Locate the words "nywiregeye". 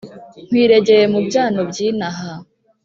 0.51-1.05